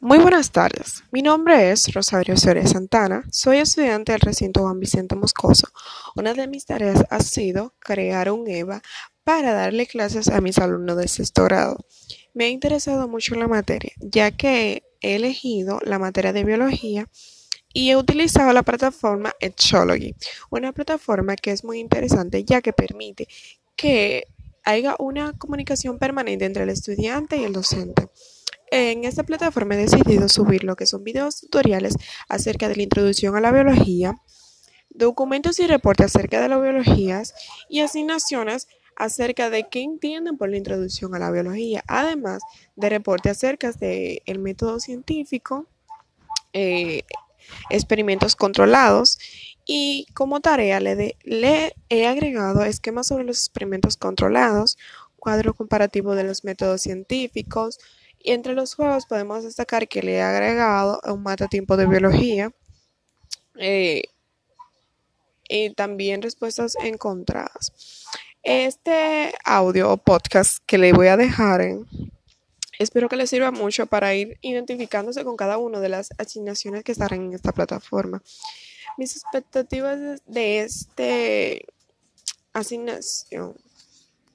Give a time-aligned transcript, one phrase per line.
[0.00, 1.02] Muy buenas tardes.
[1.10, 3.24] Mi nombre es Rosario Soria Santana.
[3.32, 5.66] Soy estudiante del recinto Juan Vicente Moscoso.
[6.14, 8.80] Una de mis tareas ha sido crear un EVA
[9.24, 11.84] para darle clases a mis alumnos de sexto grado.
[12.32, 17.08] Me ha interesado mucho la materia, ya que he elegido la materia de biología
[17.72, 20.14] y he utilizado la plataforma Etchology,
[20.48, 23.26] una plataforma que es muy interesante ya que permite
[23.74, 24.28] que
[24.64, 28.08] haya una comunicación permanente entre el estudiante y el docente.
[28.70, 31.96] En esta plataforma he decidido subir lo que son videos tutoriales
[32.28, 34.14] acerca de la introducción a la biología,
[34.90, 37.34] documentos y reportes acerca de las biologías
[37.68, 42.42] y asignaciones acerca de qué entienden por la introducción a la biología, además
[42.74, 45.66] de reportes acerca del método científico,
[46.52, 47.04] eh,
[47.70, 49.18] experimentos controlados
[49.64, 51.16] y como tarea le
[51.88, 54.76] he agregado esquemas sobre los experimentos controlados,
[55.18, 57.78] cuadro comparativo de los métodos científicos,
[58.20, 62.52] y entre los juegos podemos destacar que le he agregado un matatiempo de biología
[63.56, 64.02] eh,
[65.48, 68.06] y también respuestas encontradas.
[68.42, 71.86] Este audio o podcast que le voy a dejar en,
[72.78, 76.92] espero que les sirva mucho para ir identificándose con cada una de las asignaciones que
[76.92, 78.22] estarán en esta plataforma.
[78.96, 81.02] Mis expectativas de esta
[82.52, 83.54] asignación